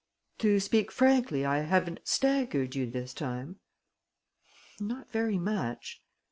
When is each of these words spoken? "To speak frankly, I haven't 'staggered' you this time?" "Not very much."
"To 0.39 0.59
speak 0.59 0.91
frankly, 0.91 1.45
I 1.45 1.59
haven't 1.59 1.99
'staggered' 2.05 2.73
you 2.73 2.89
this 2.89 3.13
time?" 3.13 3.59
"Not 4.79 5.11
very 5.11 5.37
much." 5.37 6.01